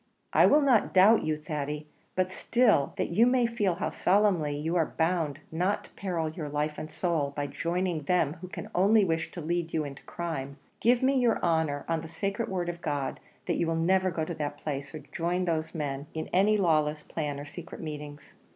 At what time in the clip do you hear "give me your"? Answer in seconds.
10.79-11.37